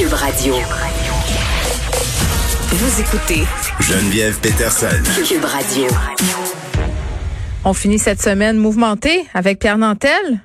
Cube 0.00 0.14
Radio. 0.14 0.54
Vous 2.70 3.00
écoutez 3.02 3.42
Geneviève 3.80 4.40
Peterson. 4.40 4.86
Cube 5.28 5.44
Radio. 5.44 5.88
On 7.66 7.74
finit 7.74 7.98
cette 7.98 8.22
semaine 8.22 8.56
mouvementée 8.56 9.26
avec 9.34 9.58
Pierre 9.58 9.76
Nantel. 9.76 10.40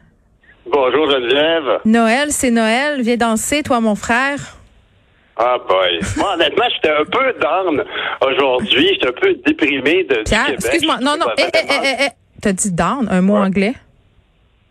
Bonjour 0.70 1.10
Geneviève. 1.10 1.80
Noël, 1.86 2.34
c'est 2.34 2.52
Noël. 2.52 3.02
Viens 3.02 3.16
danser, 3.16 3.64
toi, 3.64 3.80
mon 3.80 3.96
frère. 3.96 4.58
Ah 5.38 5.56
boy. 5.66 6.02
Moi, 6.18 6.34
honnêtement, 6.34 6.66
j'étais 6.74 6.94
un 6.94 7.06
peu 7.06 7.40
down 7.40 7.82
aujourd'hui. 8.28 8.90
J'étais 8.96 9.08
un 9.08 9.22
peu 9.22 9.36
déprimé 9.46 10.04
de 10.04 10.24
Pierre, 10.26 10.50
excuse-moi. 10.50 10.98
Non, 11.02 11.16
non. 11.18 11.28
Eh, 11.38 11.44
eh, 11.44 11.58
eh, 11.58 11.74
eh, 11.82 12.04
eh. 12.08 12.10
T'as 12.42 12.52
dit 12.52 12.74
down, 12.74 13.08
un 13.10 13.22
mot 13.22 13.38
anglais? 13.38 13.76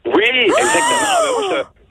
Oui, 0.04 0.22
exactement. 0.28 1.23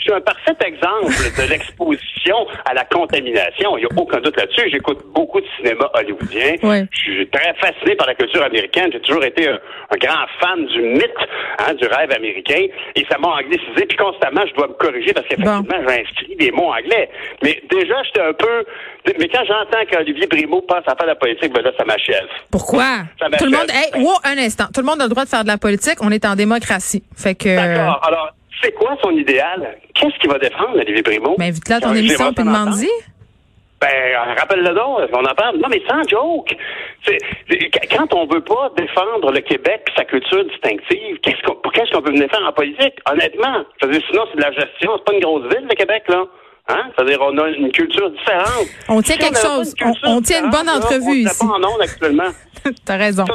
Je, 0.04 0.10
suis 0.10 0.14
un 0.14 0.22
parfait 0.22 0.56
exemple 0.66 1.08
de 1.12 1.50
l'exposition 1.50 2.36
à 2.66 2.74
la 2.74 2.84
contamination. 2.86 3.78
Il 3.78 3.82
n'y 3.82 3.86
a 3.86 4.02
aucun 4.02 4.20
doute 4.20 4.36
là-dessus. 4.38 4.70
J'écoute 4.70 5.00
beaucoup 5.14 5.40
de 5.40 5.46
cinéma 5.58 5.90
hollywoodien. 5.94 6.56
Je 6.92 7.00
suis 7.00 7.30
très 7.30 7.54
fasciné 7.56 7.96
par 7.96 8.08
la 8.08 8.16
culture 8.16 8.44
américaine. 8.44 8.90
J'ai 8.92 9.00
toujours 9.00 9.24
été 9.24 9.48
un, 9.48 9.60
un 9.92 9.98
grand 9.98 10.26
fan 10.40 10.66
du 10.66 10.82
mythe, 10.82 11.24
hein, 11.60 11.74
du 11.76 11.88
rêve 11.88 12.12
américain. 12.12 12.66
Et 12.96 13.06
ça 13.10 13.18
m'a 13.18 13.30
anglicisé. 13.30 13.86
Puis 13.88 13.98
constamment, 13.98 14.42
je 14.46 14.54
dois 14.56 14.68
me 14.68 14.74
corriger 14.74 15.14
parce 15.14 15.28
qu'effectivement, 15.28 15.64
j'ai 15.88 16.02
inscrit 16.02 16.36
des 16.36 16.52
mots 16.52 16.74
anglais. 16.74 17.10
Mais 17.42 17.62
déjà, 17.70 18.04
j'étais 18.04 18.22
un 18.22 18.34
peu... 18.34 18.66
Mais 19.20 19.28
quand 19.28 19.44
j'entends 19.46 19.86
qu'Olivier 19.90 20.28
Primo 20.28 20.62
passe 20.62 20.84
à 20.88 20.96
faire 20.96 21.06
de 21.06 21.12
la 21.12 21.16
politique, 21.16 21.54
ben 21.54 21.62
là, 21.62 21.72
ça 21.78 21.86
m'achève. 21.86 22.28
Pourquoi? 22.52 23.04
Ça 23.20 23.30
m'achève. 23.30 23.40
Tout 23.40 23.46
le 23.46 23.58
monde, 23.58 23.70
hey, 23.70 24.02
wow, 24.02 24.18
un 24.24 24.38
instant. 24.38 24.66
Tout 24.74 24.82
le 24.82 24.86
monde 24.86 25.02
a 25.02 25.06
le 25.06 25.10
droit 25.10 25.26
de 25.26 25.30
faire 25.30 25.44
de 25.44 25.48
la 25.48 25.58
politique. 25.58 25.98
On 26.02 26.12
est 26.12 26.26
en 26.26 26.36
démocratie. 26.36 27.04
Fait 27.16 27.36
que. 27.36 27.56
D'accord. 27.56 28.02
Alors, 28.08 28.34
c'est 28.64 28.72
quoi 28.74 28.96
son 29.04 29.12
idéal? 29.12 29.78
Qu'est-ce 29.94 30.18
qu'il 30.20 30.30
va 30.30 30.40
défendre, 30.40 30.76
Olivier 30.80 31.04
Primo? 31.04 31.36
Ben, 31.38 31.50
invite-la 31.50 31.76
à 31.76 31.82
ton 31.82 31.94
émission 31.94 32.34
puis 32.34 32.44
demande-y. 32.46 32.90
Ben, 33.82 33.90
rappelle-le 34.40 34.74
donc, 34.74 35.00
on 35.12 35.26
en 35.26 35.36
parle. 35.36 35.58
Non, 35.58 35.68
mais 35.70 35.82
sans 35.90 36.02
joke. 36.08 36.56
C'est- 37.06 37.18
quand 37.92 38.14
on 38.14 38.26
veut 38.28 38.40
pas 38.42 38.72
défendre 38.78 39.30
le 39.32 39.42
Québec 39.42 39.82
et 39.88 39.92
sa 40.00 40.06
culture 40.06 40.46
distinctive, 40.46 41.18
qu'est-ce 41.22 41.42
qu'on, 41.46 41.56
pour 41.56 41.72
qu'est-ce 41.74 41.92
qu'on 41.92 42.02
peut 42.02 42.12
venir 42.12 42.30
faire 42.30 42.48
en 42.48 42.54
politique? 42.54 42.94
Honnêtement. 43.12 43.66
C'est-à-dire, 43.80 44.02
sinon, 44.10 44.24
c'est 44.32 44.38
de 44.38 44.42
la 44.42 44.52
gestion. 44.54 44.92
C'est 44.98 45.04
pas 45.04 45.14
une 45.14 45.20
grosse 45.20 45.44
ville, 45.54 45.68
le 45.70 45.76
Québec, 45.76 46.04
là. 46.08 46.24
Hein? 46.70 46.84
C'est-à-dire, 46.96 47.20
on 47.22 47.38
a 47.40 47.50
une 47.50 47.72
culture 47.74 48.10
différente. 48.12 48.68
On 48.88 49.02
tient 49.02 49.16
Si 49.16 49.20
quelque 49.20 49.38
chose. 49.38 49.76
On- 49.84 50.16
on 50.18 50.22
tient 50.22 50.46
une 50.46 50.50
bonne 50.50 50.66
là, 50.68 50.78
entrevue 50.78 51.04
on 51.10 51.14
ici. 51.14 51.46
pas 51.46 51.54
en 51.68 51.80
actuellement. 51.82 52.30
T'as 52.86 52.96
raison. 52.98 53.26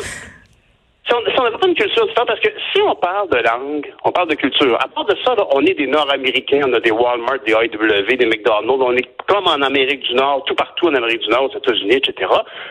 Si 1.09 1.15
on 1.15 1.43
n'avait 1.45 1.57
pas 1.57 1.67
une 1.67 1.75
culture 1.75 2.07
différente, 2.07 2.29
parce 2.29 2.41
que 2.41 2.51
si 2.73 2.83
on 2.83 2.95
parle 2.97 3.29
de 3.31 3.37
langue, 3.39 3.91
on 4.05 4.13
parle 4.13 4.29
de 4.29 4.35
culture. 4.35 4.77
À 4.83 4.89
part 4.89 5.07
de 5.07 5.17
ça, 5.25 5.35
là, 5.35 5.47
on 5.55 5.65
est 5.65 5.73
des 5.75 5.87
Nord-Américains, 5.87 6.61
on 6.67 6.73
a 6.75 6.81
des 6.81 6.91
Walmart, 6.91 7.39
des 7.47 7.53
IW, 7.53 8.17
des 8.17 8.27
McDonald's, 8.27 8.83
on 8.85 8.93
est 8.95 9.09
comme 9.27 9.47
en 9.47 9.63
Amérique 9.63 10.01
du 10.03 10.15
Nord, 10.15 10.45
tout 10.45 10.55
partout 10.55 10.89
en 10.89 10.95
Amérique 10.95 11.21
du 11.23 11.29
Nord, 11.31 11.45
aux 11.45 11.57
États-Unis, 11.57 11.95
etc. 11.97 12.31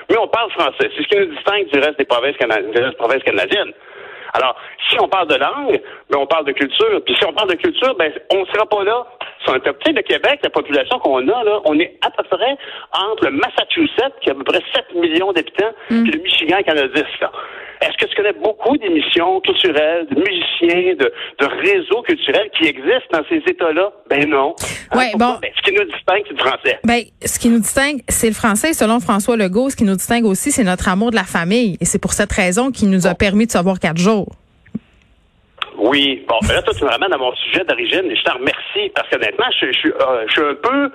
Mais 0.09 0.17
on 0.19 0.27
parle 0.27 0.51
français. 0.51 0.89
C'est 0.95 1.01
ce 1.03 1.07
qui 1.07 1.17
nous 1.17 1.33
distingue 1.33 1.67
du 1.71 1.79
reste 1.79 1.97
des 1.97 2.05
provinces, 2.05 2.37
cana- 2.37 2.61
des 2.61 2.95
provinces 2.97 3.23
canadiennes. 3.23 3.73
Alors, 4.33 4.55
si 4.89 4.99
on 4.99 5.07
parle 5.07 5.29
de 5.29 5.35
langue, 5.35 5.81
ben 6.11 6.19
on 6.19 6.27
parle 6.27 6.45
de 6.45 6.51
culture. 6.51 7.01
Puis 7.05 7.15
si 7.15 7.25
on 7.25 7.33
parle 7.33 7.49
de 7.49 7.55
culture, 7.55 7.95
ben 7.95 8.11
on 8.35 8.45
sera 8.45 8.65
pas 8.67 8.83
là. 8.83 9.07
On 9.49 9.55
est 9.55 9.59
petit, 9.61 9.93
le 9.93 10.01
Québec, 10.01 10.41
la 10.43 10.49
population 10.49 10.99
qu'on 10.99 11.25
a, 11.29 11.43
là, 11.43 11.61
on 11.65 11.79
est 11.79 11.97
à 12.05 12.11
peu 12.11 12.23
près 12.23 12.57
entre 12.93 13.25
le 13.25 13.31
Massachusetts, 13.31 14.13
qui 14.21 14.29
a 14.29 14.33
à 14.33 14.35
peu 14.35 14.43
près 14.43 14.59
7 14.75 14.93
millions 14.95 15.31
d'habitants, 15.31 15.71
puis 15.87 16.11
le 16.11 16.19
Michigan, 16.21 16.57
qui 16.63 16.71
en 16.71 16.75
a 16.77 16.87
10. 16.87 17.03
Là. 17.21 17.31
Est-ce 17.87 17.97
que 17.97 18.09
tu 18.09 18.15
connais 18.15 18.33
beaucoup 18.33 18.77
d'émissions 18.77 19.39
culturelles, 19.41 20.07
de 20.11 20.15
musiciens, 20.15 20.95
de, 20.95 21.11
de 21.39 21.45
réseaux 21.45 22.01
culturels 22.01 22.49
qui 22.57 22.67
existent 22.67 23.13
dans 23.13 23.23
ces 23.29 23.41
États-là? 23.49 23.91
Ben 24.09 24.29
non. 24.29 24.55
Ouais, 24.93 25.09
pourquoi? 25.11 25.33
bon. 25.33 25.39
Ben, 25.41 25.51
ce 25.55 25.61
qui 25.61 25.75
nous 25.77 25.85
distingue, 25.85 26.23
c'est 26.27 26.33
le 26.33 26.39
français. 26.39 26.79
Ben, 26.83 27.01
ce 27.25 27.39
qui 27.39 27.49
nous 27.49 27.59
distingue, 27.59 28.01
c'est 28.09 28.27
le 28.27 28.33
français. 28.33 28.73
Selon 28.73 28.99
François 28.99 29.37
Legault, 29.37 29.69
ce 29.69 29.75
qui 29.75 29.85
nous 29.85 29.95
distingue 29.95 30.25
aussi, 30.25 30.51
c'est 30.51 30.63
notre 30.63 30.89
amour 30.89 31.11
de 31.11 31.15
la 31.15 31.23
famille. 31.23 31.77
Et 31.79 31.85
c'est 31.85 31.99
pour 31.99 32.13
cette 32.13 32.31
raison 32.31 32.71
qu'il 32.71 32.89
nous 32.89 33.07
a 33.07 33.15
permis 33.15 33.45
de 33.45 33.51
savoir 33.51 33.79
quatre 33.79 33.97
jours. 33.97 34.27
Oui, 35.77 36.25
bon, 36.27 36.35
mais 36.47 36.55
là, 36.55 36.61
toi, 36.63 36.73
tu 36.73 36.83
me 36.83 36.89
ramènes 36.89 37.13
à 37.13 37.17
mon 37.17 37.33
sujet 37.35 37.63
d'origine 37.63 38.09
et 38.09 38.15
je 38.15 38.23
te 38.23 38.31
remercie 38.31 38.91
parce 38.95 39.07
qu'honnêtement, 39.09 39.45
je, 39.61 39.65
euh, 39.65 40.25
je 40.27 40.31
suis 40.31 40.41
un 40.41 40.55
peu. 40.55 40.91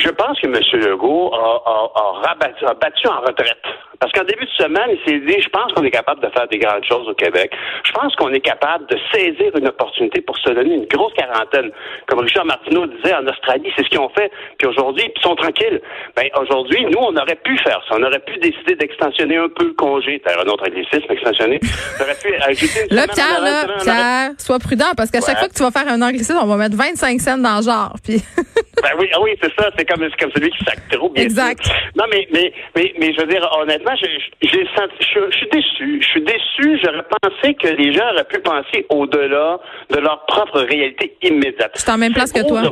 Je 0.00 0.08
pense 0.08 0.40
que 0.40 0.46
M. 0.46 0.54
Legault 0.80 1.30
a, 1.34 1.36
a, 1.36 1.90
a 1.94 2.22
rabattu- 2.26 2.64
a 2.66 2.74
battu 2.74 3.06
en 3.06 3.20
retraite. 3.20 3.58
Parce 4.00 4.12
qu'en 4.14 4.24
début 4.24 4.46
de 4.46 4.50
semaine, 4.64 4.96
il 4.96 5.00
s'est 5.04 5.18
dit 5.20 5.42
je 5.42 5.48
pense 5.50 5.74
qu'on 5.74 5.84
est 5.84 5.90
capable 5.90 6.22
de 6.22 6.30
faire 6.30 6.48
des 6.48 6.56
grandes 6.58 6.84
choses 6.88 7.06
au 7.06 7.12
Québec. 7.12 7.52
Je 7.84 7.92
pense 7.92 8.16
qu'on 8.16 8.32
est 8.32 8.40
capable 8.40 8.86
de 8.86 8.96
saisir 9.12 9.52
une 9.54 9.68
opportunité 9.68 10.22
pour 10.22 10.38
se 10.38 10.48
donner 10.48 10.74
une 10.76 10.86
grosse 10.86 11.12
quarantaine. 11.12 11.70
Comme 12.06 12.20
Richard 12.20 12.46
Martineau 12.46 12.86
disait 12.86 13.14
en 13.14 13.26
Australie, 13.26 13.70
c'est 13.76 13.84
ce 13.84 13.90
qu'ils 13.90 13.98
ont 14.00 14.08
fait. 14.16 14.32
Puis 14.58 14.66
aujourd'hui, 14.68 15.04
ils 15.14 15.20
sont 15.20 15.34
tranquilles. 15.34 15.82
Ben, 16.16 16.28
aujourd'hui, 16.40 16.82
nous, 16.86 16.98
on 16.98 17.14
aurait 17.14 17.36
pu 17.44 17.58
faire 17.58 17.82
ça. 17.86 17.96
On 17.98 18.02
aurait 18.02 18.20
pu 18.20 18.38
décider 18.38 18.74
d'extensionner 18.76 19.36
un 19.36 19.50
peu 19.54 19.66
le 19.66 19.74
congé. 19.74 20.22
T'as 20.24 20.40
un 20.40 20.46
autre 20.48 20.64
anglicisme, 20.66 21.04
extensionner. 21.12 21.60
On 21.98 22.02
aurait 22.02 22.16
pu 22.22 22.34
ajouter 22.36 22.80
une 22.90 22.96
Là, 23.00 23.06
Pierre, 23.06 23.40
là, 23.42 23.66
Pierre, 23.82 24.30
sois 24.38 24.58
prudent 24.60 24.92
parce 24.96 25.10
qu'à 25.10 25.20
chaque 25.20 25.38
fois 25.38 25.48
que 25.48 25.54
tu 25.54 25.62
vas 25.62 25.70
faire 25.70 25.92
un 25.92 26.00
anglicisme, 26.00 26.38
on 26.42 26.46
va 26.46 26.56
mettre 26.56 26.74
25 26.76 27.20
cents 27.20 27.36
dans 27.36 27.58
le 27.58 27.62
genre. 27.64 27.92
Puis 28.02 28.22
Ben 28.82 28.90
oui, 28.98 29.08
ah 29.12 29.20
oui, 29.20 29.30
c'est 29.42 29.52
ça. 29.58 29.70
C'est 29.76 29.84
comme, 29.84 30.08
comme 30.18 30.30
celui 30.32 30.50
qui 30.50 30.64
sac 30.64 30.78
trop, 30.90 31.08
bien 31.10 31.24
Exact. 31.24 31.64
sûr. 31.64 31.74
Non, 31.96 32.04
mais, 32.10 32.26
mais, 32.32 32.52
mais, 32.76 32.94
mais 32.98 33.12
je 33.12 33.20
veux 33.20 33.26
dire, 33.26 33.46
honnêtement, 33.58 33.94
j'ai 33.96 34.66
senti, 34.76 34.94
je, 35.00 35.20
je 35.30 35.36
suis 35.36 35.48
déçu. 35.50 36.02
Je 36.02 36.06
suis 36.06 36.22
déçu. 36.22 36.80
J'aurais 36.82 37.04
pensé 37.20 37.54
que 37.54 37.68
les 37.68 37.92
gens 37.92 38.08
auraient 38.12 38.24
pu 38.24 38.38
penser 38.40 38.86
au-delà 38.88 39.58
de 39.90 39.98
leur 39.98 40.24
propre 40.26 40.60
réalité 40.60 41.16
immédiate. 41.22 41.72
Je 41.74 41.80
suis 41.82 41.90
en 41.90 41.98
même 41.98 42.14
place 42.14 42.32
que 42.32 42.46
toi. 42.46 42.62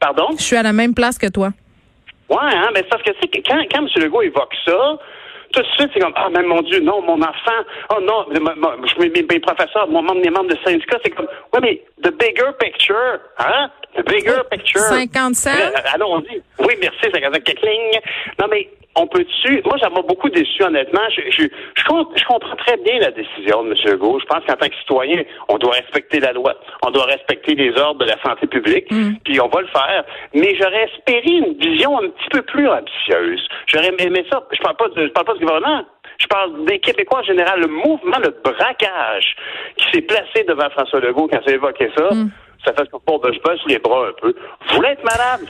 Pardon? 0.00 0.28
je 0.36 0.42
suis 0.42 0.56
à 0.56 0.64
la 0.64 0.72
même 0.72 0.94
place 0.94 1.16
que 1.16 1.28
toi. 1.28 1.50
Ouais, 2.28 2.36
hein, 2.40 2.70
mais 2.74 2.80
c'est 2.80 2.88
parce 2.88 3.02
que, 3.02 3.10
tu 3.12 3.18
sais, 3.22 3.28
que 3.28 3.48
quand, 3.48 3.62
quand 3.70 3.78
M. 3.86 3.88
Legault 4.02 4.22
évoque 4.22 4.54
ça, 4.64 4.98
tout 5.52 5.60
de 5.62 5.66
suite, 5.78 5.90
c'est 5.94 6.00
comme, 6.00 6.12
ah, 6.16 6.28
mais 6.30 6.42
mon 6.42 6.62
Dieu, 6.62 6.80
non, 6.80 7.02
mon 7.02 7.20
enfant, 7.20 7.62
oh 7.94 8.00
non, 8.02 8.26
je- 8.32 8.98
mes, 9.00 9.08
mes- 9.10 9.26
mes 9.30 9.40
professeurs, 9.40 9.88
mon 9.88 10.02
membre, 10.02 10.20
mes 10.22 10.30
membres 10.30 10.50
de 10.50 10.58
syndicat, 10.64 10.98
c'est 11.04 11.10
comme, 11.10 11.26
ouais, 11.54 11.60
mais 11.60 11.82
the 12.02 12.10
bigger 12.18 12.50
picture, 12.58 13.18
hein? 13.38 13.70
The 13.96 14.06
bigger 14.08 14.40
picture. 14.50 14.80
50 14.80 15.34
cents? 15.34 15.50
Euh, 15.50 15.70
Allons-y. 15.94 16.40
Oui, 16.60 16.74
merci, 16.80 16.98
50 17.12 17.34
cents. 17.34 18.00
Non, 18.40 18.46
mais 18.50 18.68
on 18.94 19.06
peut-tu, 19.06 19.62
moi, 19.64 19.78
ça 19.78 19.88
m'a 19.88 20.02
beaucoup 20.02 20.28
déçu, 20.28 20.62
honnêtement. 20.62 21.00
Je, 21.14 21.22
je, 21.30 21.42
je, 21.76 21.84
com- 21.84 22.06
je 22.14 22.24
comprends 22.24 22.56
très 22.56 22.76
bien 22.78 22.98
la 23.00 23.10
décision 23.10 23.64
de 23.64 23.70
M. 23.70 23.76
Legault. 23.92 24.18
Je 24.20 24.26
pense 24.26 24.44
qu'en 24.46 24.54
tant 24.54 24.68
que 24.68 24.74
citoyen, 24.76 25.22
on 25.48 25.56
doit 25.58 25.72
respecter 25.72 26.20
la 26.20 26.32
loi. 26.32 26.54
On 26.86 26.90
doit 26.90 27.04
respecter 27.06 27.54
les 27.54 27.74
ordres 27.78 28.00
de 28.04 28.10
la 28.10 28.20
santé 28.22 28.46
publique. 28.46 28.86
Puis 29.24 29.40
on 29.40 29.48
va 29.48 29.60
le 29.62 29.66
faire. 29.68 30.04
Mais 30.34 30.54
j'aurais 30.60 30.84
espéré 30.94 31.22
une 31.30 31.54
vision 31.58 31.98
un 31.98 32.08
petit 32.08 32.28
peu 32.30 32.42
plus 32.42 32.68
ambitieuse. 32.68 33.46
J'aurais 33.66 33.94
aimé 33.98 34.24
ça. 34.30 34.42
Je 34.52 34.60
parle 34.60 34.76
pas 34.76 34.88
de, 34.88 35.06
je 35.06 35.12
parle 35.12 35.26
pas 35.26 35.34
du. 35.46 35.84
Je 36.18 36.26
parle 36.26 36.64
des 36.64 36.78
Québécois 36.78 37.20
en 37.20 37.24
général. 37.24 37.60
Le 37.60 37.68
mouvement, 37.68 38.18
le 38.22 38.30
braquage 38.44 39.36
qui 39.76 39.90
s'est 39.90 40.02
placé 40.02 40.44
devant 40.46 40.70
François 40.70 41.00
Legault 41.00 41.28
quand 41.28 41.40
il 41.46 41.50
a 41.50 41.54
évoqué 41.54 41.90
ça, 41.96 42.10
ça 42.64 42.72
fait 42.72 42.88
qu'on 42.90 43.18
de 43.18 43.32
je 43.32 43.40
baisse 43.40 43.60
les 43.66 43.78
bras 43.78 44.08
un 44.08 44.12
peu. 44.20 44.34
Vous 44.68 44.76
voulez 44.76 44.90
être 44.90 45.04
malade? 45.04 45.48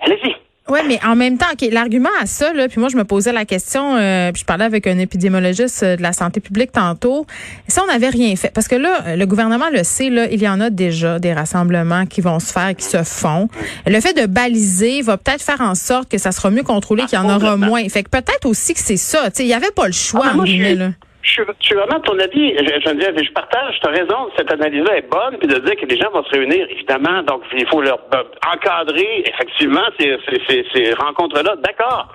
Allez-y. 0.00 0.34
Oui, 0.70 0.78
mais 0.86 1.00
en 1.04 1.16
même 1.16 1.36
temps, 1.36 1.46
OK, 1.52 1.66
l'argument 1.72 2.08
à 2.20 2.26
ça, 2.26 2.52
là, 2.52 2.68
puis 2.68 2.80
moi, 2.80 2.88
je 2.90 2.96
me 2.96 3.04
posais 3.04 3.32
la 3.32 3.44
question, 3.44 3.96
euh, 3.96 4.30
puis 4.32 4.40
je 4.40 4.44
parlais 4.46 4.64
avec 4.64 4.86
un 4.86 4.98
épidémiologiste 4.98 5.82
euh, 5.82 5.96
de 5.96 6.02
la 6.02 6.12
santé 6.12 6.40
publique 6.40 6.72
tantôt, 6.72 7.26
si 7.68 7.80
on 7.80 7.86
n'avait 7.86 8.08
rien 8.08 8.34
fait, 8.36 8.50
parce 8.54 8.68
que 8.68 8.76
là, 8.76 9.16
le 9.16 9.26
gouvernement 9.26 9.68
le 9.72 9.82
sait, 9.84 10.10
là, 10.10 10.26
il 10.30 10.40
y 10.42 10.48
en 10.48 10.60
a 10.60 10.70
déjà 10.70 11.18
des 11.18 11.32
rassemblements 11.32 12.06
qui 12.06 12.20
vont 12.20 12.38
se 12.40 12.52
faire, 12.52 12.74
qui 12.76 12.84
se 12.86 13.02
font. 13.02 13.48
Le 13.86 14.00
fait 14.00 14.14
de 14.14 14.26
baliser 14.26 15.02
va 15.02 15.16
peut-être 15.16 15.42
faire 15.42 15.60
en 15.60 15.74
sorte 15.74 16.08
que 16.08 16.18
ça 16.18 16.32
sera 16.32 16.50
mieux 16.50 16.62
contrôlé, 16.62 17.04
qu'il 17.06 17.18
y 17.18 17.22
en 17.22 17.28
aura 17.36 17.56
moins. 17.56 17.88
Fait 17.88 18.02
que 18.02 18.08
peut-être 18.10 18.46
aussi 18.46 18.74
que 18.74 18.80
c'est 18.80 18.96
ça. 18.96 19.24
Tu 19.30 19.38
sais, 19.38 19.42
il 19.44 19.48
n'y 19.48 19.54
avait 19.54 19.70
pas 19.72 19.86
le 19.86 19.92
choix, 19.92 20.22
Ah, 20.24 20.28
ben, 20.30 20.36
moi, 20.36 20.44
guillemets, 20.44 20.68
suis- 20.70 20.76
là. 20.78 20.90
Suis, 21.40 21.54
je 21.60 21.66
suis 21.66 21.74
vraiment 21.74 22.00
ton 22.00 22.18
avis, 22.18 22.54
je, 22.58 23.32
partage, 23.32 23.80
tu 23.80 23.88
as 23.88 23.92
raison, 23.92 24.30
cette 24.36 24.52
analyse-là 24.52 24.98
est 24.98 25.10
bonne, 25.10 25.38
puis 25.38 25.48
de 25.48 25.58
dire 25.58 25.76
que 25.76 25.86
les 25.86 25.96
gens 25.96 26.10
vont 26.10 26.22
se 26.24 26.30
réunir, 26.30 26.66
évidemment, 26.68 27.22
donc 27.22 27.42
il 27.56 27.66
faut 27.68 27.80
leur 27.80 28.00
euh, 28.14 28.22
encadrer, 28.52 29.24
effectivement, 29.26 29.84
ces, 29.98 30.18
ces, 30.48 30.66
ces, 30.74 30.92
rencontres-là, 30.94 31.56
d'accord. 31.56 32.08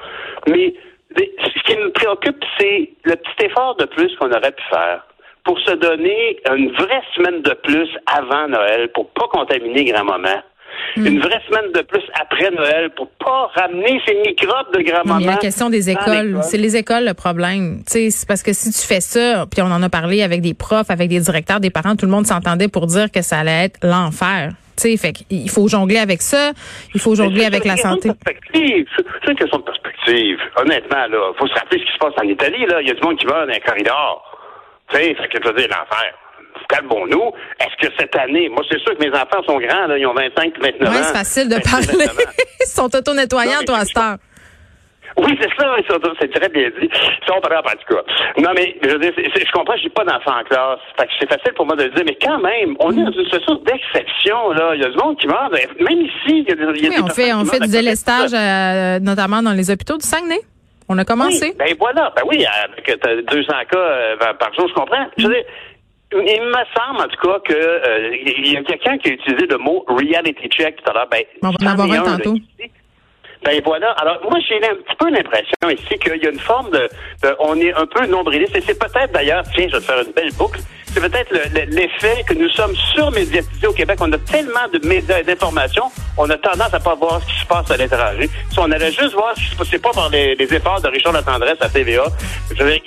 Mais 0.47 0.75
ce 1.17 1.63
qui 1.63 1.77
me 1.77 1.91
préoccupe, 1.91 2.43
c'est 2.59 2.91
le 3.03 3.15
petit 3.15 3.45
effort 3.45 3.75
de 3.77 3.85
plus 3.85 4.15
qu'on 4.17 4.31
aurait 4.31 4.51
pu 4.51 4.63
faire 4.69 5.05
pour 5.43 5.59
se 5.59 5.71
donner 5.71 6.37
une 6.55 6.71
vraie 6.73 7.03
semaine 7.15 7.41
de 7.41 7.53
plus 7.53 7.89
avant 8.07 8.47
Noël, 8.47 8.89
pour 8.93 9.09
pas 9.11 9.27
contaminer 9.27 9.85
grand-maman. 9.85 10.41
Hmm. 10.95 11.05
Une 11.05 11.19
vraie 11.19 11.41
semaine 11.47 11.71
de 11.73 11.81
plus 11.81 12.03
après 12.19 12.51
Noël 12.51 12.89
pour 12.95 13.09
pas 13.11 13.49
ramener 13.55 14.01
ces 14.05 14.15
microbes 14.15 14.73
de 14.73 14.81
grand-maman. 14.81 15.19
il 15.19 15.25
y 15.25 15.29
a 15.29 15.31
la 15.31 15.37
question 15.37 15.69
des 15.69 15.89
écoles. 15.89 16.39
C'est 16.43 16.57
les 16.57 16.75
écoles 16.75 17.05
le 17.05 17.13
problème. 17.13 17.83
Tu 17.85 17.93
sais, 17.93 18.09
c'est 18.11 18.27
parce 18.27 18.43
que 18.43 18.53
si 18.53 18.71
tu 18.71 18.87
fais 18.87 19.01
ça, 19.01 19.45
puis 19.51 19.61
on 19.61 19.71
en 19.71 19.81
a 19.83 19.89
parlé 19.89 20.23
avec 20.23 20.41
des 20.41 20.53
profs, 20.53 20.89
avec 20.89 21.09
des 21.09 21.19
directeurs, 21.19 21.59
des 21.59 21.69
parents, 21.69 21.95
tout 21.95 22.05
le 22.05 22.11
monde 22.11 22.25
s'entendait 22.25 22.67
pour 22.67 22.87
dire 22.87 23.11
que 23.11 23.21
ça 23.21 23.39
allait 23.39 23.65
être 23.65 23.79
l'enfer. 23.83 24.51
Tu 24.77 24.89
sais, 24.89 24.97
fait 24.97 25.13
qu'il 25.13 25.49
faut 25.49 25.67
jongler 25.67 25.97
avec 25.97 26.21
ça, 26.21 26.51
il 26.93 26.99
faut 26.99 27.15
jongler 27.15 27.45
avec 27.45 27.63
la 27.63 27.77
santé. 27.77 28.09
c'est 28.53 29.31
une 29.31 29.35
question 29.37 29.59
de 29.59 29.63
perspective. 29.63 30.39
Honnêtement, 30.57 31.07
là, 31.07 31.31
faut 31.37 31.47
se 31.47 31.53
rappeler 31.53 31.79
ce 31.79 31.85
qui 31.85 31.93
se 31.93 31.97
passe 31.97 32.13
en 32.21 32.27
Italie, 32.27 32.65
là. 32.65 32.81
Il 32.81 32.87
y 32.87 32.91
a 32.91 32.93
du 32.93 33.01
monde 33.01 33.17
qui 33.17 33.25
va 33.25 33.45
dans 33.45 33.53
un 33.53 33.59
corridor. 33.59 34.21
Tu 34.89 34.97
sais, 34.97 35.15
fait 35.15 35.27
que 35.29 35.39
je 35.41 35.47
veux 35.47 35.55
dire, 35.55 35.69
l'enfer. 35.69 36.13
Calmons-nous. 36.69 37.31
Est-ce 37.59 37.87
que 37.87 37.93
cette 37.99 38.15
année, 38.15 38.49
moi, 38.49 38.63
c'est 38.69 38.79
sûr 38.79 38.97
que 38.97 39.03
mes 39.03 39.11
enfants 39.11 39.43
sont 39.45 39.59
grands, 39.59 39.87
là, 39.87 39.97
ils 39.97 40.05
ont 40.05 40.13
25 40.13 40.53
29 40.59 40.87
ans. 40.87 40.91
Ouais, 40.91 41.03
c'est 41.03 41.17
facile 41.17 41.49
de 41.49 41.55
28, 41.55 41.71
parler. 41.71 42.05
29 42.05 42.09
ans. 42.09 42.31
sont 42.65 42.95
auto-nettoyants, 42.95 43.63
toi, 43.65 43.77
à 43.77 43.85
cette 43.85 43.97
heure. 43.97 44.17
Oui, 45.17 45.37
c'est 45.39 45.49
ça, 45.57 45.75
c'est 46.19 46.31
très 46.33 46.49
bien 46.49 46.69
dit. 46.79 46.89
Ça, 47.25 47.33
on 47.37 47.39
parle 47.39 47.57
en 47.57 47.61
tout 47.61 47.95
cas. 47.95 48.01
Non, 48.37 48.49
mais 48.53 48.75
je 48.83 48.89
veux 48.89 48.99
dire, 48.99 49.13
je 49.15 49.51
comprends, 49.53 49.75
je 49.75 49.81
suis 49.81 49.89
pas 49.89 50.03
d'enfant 50.03 50.39
en 50.39 50.43
classe. 50.43 50.79
Fait 50.99 51.05
que 51.05 51.11
c'est 51.19 51.29
facile 51.29 51.53
pour 51.55 51.65
moi 51.65 51.75
de 51.77 51.83
le 51.83 51.89
dire, 51.91 52.03
mais 52.05 52.17
quand 52.21 52.39
même, 52.39 52.75
on 52.79 52.91
est 52.91 53.03
dans 53.03 53.11
une 53.11 53.23
situation 53.23 53.55
d'exception, 53.65 54.51
là. 54.51 54.75
Il 54.75 54.81
y 54.81 54.85
a 54.85 54.89
du 54.89 54.97
monde 54.97 55.17
qui 55.17 55.27
meurt. 55.27 55.53
Même 55.79 56.01
ici, 56.01 56.43
il 56.43 56.45
y 56.49 56.51
a 56.51 56.55
des, 56.55 56.81
y 56.81 56.87
a 56.87 56.89
oui, 56.89 56.95
on 57.01 57.07
fait, 57.07 57.33
on 57.33 57.45
fait 57.45 57.59
du 57.61 57.71
délestage, 57.71 58.31
euh, 58.33 58.99
notamment 58.99 59.41
dans 59.41 59.53
les 59.53 59.71
hôpitaux 59.71 59.97
du 59.97 60.05
Saguenay. 60.05 60.39
On 60.89 60.97
a 60.97 61.05
commencé. 61.05 61.47
Oui, 61.47 61.55
ben 61.57 61.75
voilà, 61.79 62.13
ben 62.15 62.23
oui, 62.27 62.45
avec 62.45 63.01
200 63.31 63.53
cas 63.71 63.77
euh, 63.77 64.15
par 64.37 64.53
jour, 64.53 64.67
je 64.67 64.73
comprends. 64.73 65.07
Je 65.17 65.27
veux 65.27 65.33
dire, 65.33 65.45
il 66.15 66.41
me 66.41 66.63
semble 66.75 67.01
en 67.01 67.07
tout 67.07 67.27
cas 67.27 67.39
que 67.39 67.53
euh, 67.53 68.15
il 68.25 68.53
y 68.53 68.57
a 68.57 68.63
quelqu'un 68.63 68.97
qui 68.97 69.09
a 69.09 69.13
utilisé 69.13 69.47
le 69.47 69.57
mot 69.57 69.83
reality 69.87 70.47
check 70.49 70.77
tout 70.77 70.89
à 70.89 70.93
l'heure. 70.93 71.07
Ben, 71.09 71.23
on 71.43 71.49
va 71.49 71.55
en 71.61 71.67
avoir 71.67 71.91
un 71.91 72.17
tantôt. 72.17 72.35
Ben 73.43 73.61
voilà. 73.63 73.91
Alors 73.91 74.19
moi 74.23 74.39
j'ai 74.47 74.55
un 74.55 74.75
petit 74.75 74.95
peu 74.97 75.09
l'impression 75.09 75.69
ici 75.69 75.99
qu'il 75.99 76.23
y 76.23 76.25
a 76.25 76.31
une 76.31 76.39
forme 76.39 76.71
de, 76.71 76.89
on 77.39 77.59
est 77.59 77.73
un 77.73 77.85
peu 77.85 78.05
nombriliste 78.07 78.55
et 78.55 78.61
c'est 78.61 78.79
peut-être 78.79 79.13
d'ailleurs, 79.13 79.43
tiens, 79.53 79.67
je 79.67 79.75
vais 79.75 79.79
te 79.79 79.83
faire 79.83 80.01
une 80.01 80.13
belle 80.13 80.33
boucle. 80.33 80.59
C'est 80.95 81.01
peut-être 81.01 81.29
l'effet 81.71 82.23
que 82.25 82.33
nous 82.33 82.47
sommes 82.51 82.73
surmédiatisés 82.93 83.67
au 83.67 83.73
Québec. 83.73 83.97
On 83.99 84.09
a 84.13 84.17
tellement 84.17 84.65
de 84.71 84.79
médias 84.87 85.19
et 85.19 85.23
d'informations, 85.23 85.91
on 86.15 86.29
a 86.29 86.37
tendance 86.37 86.73
à 86.73 86.79
pas 86.79 86.95
voir 86.95 87.19
ce 87.21 87.25
qui 87.33 87.37
se 87.41 87.45
passe 87.45 87.69
à 87.69 87.75
l'étranger. 87.75 88.29
Si 88.49 88.57
on 88.59 88.71
allait 88.71 88.93
juste 88.93 89.11
voir 89.11 89.33
ce 89.35 89.41
qui 89.41 89.49
se 89.49 89.55
passe, 89.57 89.67
c'est 89.71 89.81
pas 89.81 89.91
par 89.91 90.09
les, 90.09 90.37
efforts 90.39 90.79
de 90.79 90.87
Richard 90.87 91.11
Latendresse 91.11 91.57
à 91.59 91.67
TVA. 91.67 92.05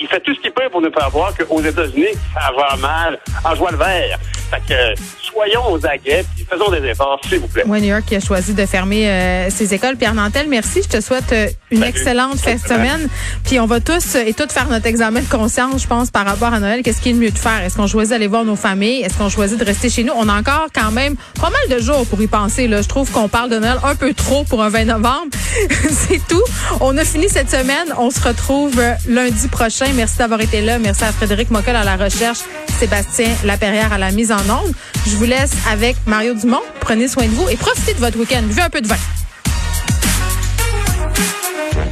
Il 0.00 0.08
fait 0.08 0.20
tout 0.20 0.34
ce 0.34 0.40
qu'il 0.40 0.52
peut 0.52 0.70
pour 0.70 0.80
nous 0.80 0.90
faire 0.90 1.10
voir 1.10 1.36
qu'aux 1.36 1.60
États-Unis, 1.60 2.16
ça 2.32 2.50
va 2.56 2.76
mal 2.76 3.18
en 3.44 3.54
joie 3.54 3.72
le 3.72 3.76
vert. 3.76 4.18
Fait 4.50 4.62
que 4.66 5.00
soyons 5.30 5.70
aux 5.70 5.86
aguets 5.86 6.24
et 6.38 6.44
faisons 6.44 6.70
des 6.70 6.86
efforts, 6.86 7.20
s'il 7.28 7.38
vous 7.40 7.48
plaît. 7.48 7.64
Oui, 7.66 7.80
New 7.80 7.88
York 7.88 8.04
qui 8.06 8.16
a 8.16 8.20
choisi 8.20 8.54
de 8.54 8.66
fermer 8.66 9.08
euh, 9.08 9.50
ses 9.50 9.74
écoles. 9.74 9.96
Pierre 9.96 10.14
Nantel, 10.14 10.48
merci. 10.48 10.82
Je 10.82 10.88
te 10.88 11.00
souhaite 11.00 11.32
euh, 11.32 11.48
une 11.70 11.82
excellente 11.82 12.38
fête 12.38 12.60
semaine. 12.60 13.08
Puis 13.44 13.60
on 13.60 13.66
va 13.66 13.80
tous 13.80 14.14
et 14.14 14.34
toutes 14.34 14.52
faire 14.52 14.68
notre 14.68 14.86
examen 14.86 15.20
de 15.20 15.28
conscience, 15.28 15.82
je 15.82 15.86
pense, 15.86 16.10
par 16.10 16.26
rapport 16.26 16.52
à 16.52 16.60
Noël. 16.60 16.82
Qu'est-ce 16.82 17.00
qui 17.00 17.10
est 17.10 17.12
le 17.12 17.18
mieux 17.18 17.30
de 17.30 17.38
faire? 17.38 17.62
Est-ce 17.62 17.76
qu'on 17.76 17.86
choisit 17.86 18.10
d'aller 18.10 18.26
voir 18.26 18.44
nos 18.44 18.56
familles? 18.56 19.02
Est-ce 19.02 19.16
qu'on 19.18 19.28
choisit 19.28 19.58
de 19.58 19.64
rester 19.64 19.88
chez 19.90 20.04
nous? 20.04 20.12
On 20.16 20.28
a 20.28 20.38
encore 20.38 20.68
quand 20.74 20.90
même 20.90 21.16
pas 21.40 21.50
mal 21.50 21.78
de 21.78 21.82
jours 21.82 22.06
pour 22.06 22.20
y 22.20 22.26
penser. 22.26 22.68
Là. 22.68 22.82
Je 22.82 22.88
trouve 22.88 23.10
qu'on 23.10 23.28
parle 23.28 23.50
de 23.50 23.58
Noël 23.58 23.78
un 23.84 23.94
peu 23.94 24.14
trop 24.14 24.44
pour 24.44 24.62
un 24.62 24.68
20 24.68 24.84
novembre. 24.86 25.28
C'est 25.90 26.26
tout. 26.28 26.42
On 26.80 26.96
a 26.96 27.04
fini 27.04 27.28
cette 27.28 27.50
semaine. 27.50 27.92
On 27.98 28.10
se 28.10 28.20
retrouve 28.20 28.78
euh, 28.78 28.94
lundi 29.08 29.48
prochain. 29.48 29.86
Merci 29.94 30.18
d'avoir 30.18 30.40
été 30.40 30.60
là. 30.60 30.78
Merci 30.78 31.04
à 31.04 31.12
Frédéric 31.12 31.50
Mockel 31.50 31.76
à 31.76 31.84
la 31.84 31.96
recherche, 31.96 32.38
Sébastien 32.78 33.28
Laperrière 33.44 33.92
à 33.92 33.98
la 33.98 34.10
mise 34.10 34.32
en 34.32 34.36
onde. 34.36 34.72
Je 35.06 35.16
vous 35.28 35.34
laisse 35.34 35.52
avec 35.70 35.96
Mario 36.06 36.34
Dumont. 36.34 36.62
Prenez 36.80 37.06
soin 37.06 37.26
de 37.26 37.32
vous 37.32 37.48
et 37.50 37.56
profitez 37.56 37.92
de 37.92 37.98
votre 37.98 38.18
week-end. 38.18 38.42
Buvez 38.44 38.62
un 38.62 38.70
peu 38.70 38.80
de 38.80 38.88
vin. 38.88 39.17